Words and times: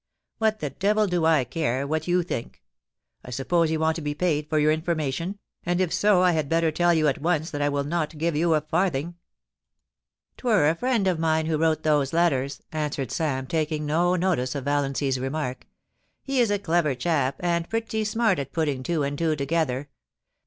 * 0.21 0.37
What 0.39 0.61
the 0.61 0.71
devil 0.71 1.05
do 1.05 1.25
I 1.25 1.43
care 1.43 1.85
what 1.85 2.07
you 2.07 2.23
think? 2.23 2.63
I 3.23 3.29
suppose 3.29 3.69
you 3.69 3.77
want 3.79 3.95
to 3.97 4.01
be 4.01 4.15
paid 4.15 4.49
for 4.49 4.57
your 4.57 4.71
information, 4.71 5.37
and 5.63 5.79
if 5.79 5.93
so 5.93 6.23
I 6.23 6.31
had 6.31 6.49
better 6.49 6.71
tell 6.71 6.91
you 6.91 7.07
at 7.07 7.21
once 7.21 7.51
that 7.51 7.61
I 7.61 7.69
will 7.69 7.83
not 7.83 8.17
give 8.17 8.35
you 8.35 8.55
a 8.55 8.61
farthing.'' 8.61 9.13
'Twur 10.37 10.67
a 10.67 10.73
friend 10.73 11.05
of 11.07 11.19
mine 11.19 11.45
who 11.45 11.55
wrote 11.59 11.83
those 11.83 12.13
letters,' 12.13 12.63
answered 12.71 13.11
Sam, 13.11 13.45
taking 13.45 13.85
no 13.85 14.15
notice 14.15 14.55
of 14.55 14.65
Valiancy's 14.65 15.19
remark. 15.19 15.67
* 15.93 16.23
He 16.23 16.39
is 16.39 16.49
a 16.49 16.57
clever 16.57 16.95
chap, 16.95 17.35
and 17.39 17.69
pretty 17.69 18.03
smart 18.03 18.39
at 18.39 18.53
putting 18.53 18.81
two 18.81 19.03
and 19.03 19.15
two 19.15 19.35
to 19.35 19.45
gether. 19.45 19.87